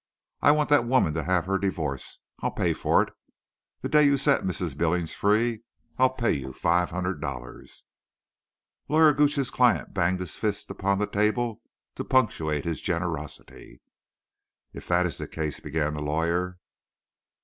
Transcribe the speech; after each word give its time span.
I 0.41 0.49
want 0.49 0.69
that 0.71 0.87
woman 0.87 1.13
to 1.13 1.21
have 1.25 1.45
her 1.45 1.59
divorce. 1.59 2.21
I'll 2.39 2.49
pay 2.49 2.73
for 2.73 3.03
it. 3.03 3.13
The 3.81 3.89
day 3.89 4.03
you 4.03 4.17
set 4.17 4.41
Mrs. 4.41 4.75
Billings 4.75 5.13
free 5.13 5.61
I'll 5.99 6.09
pay 6.09 6.31
you 6.31 6.53
five 6.53 6.89
hundred 6.89 7.21
dollars." 7.21 7.83
Lawyer 8.89 9.13
Gooch's 9.13 9.51
client 9.51 9.93
banged 9.93 10.19
his 10.19 10.35
fist 10.35 10.71
upon 10.71 10.97
the 10.97 11.05
table 11.05 11.61
to 11.97 12.03
punctuate 12.03 12.65
his 12.65 12.81
generosity. 12.81 13.79
"If 14.73 14.87
that 14.87 15.05
is 15.05 15.19
the 15.19 15.27
case—" 15.27 15.59
began 15.59 15.93
the 15.93 16.01
lawyer. 16.01 16.57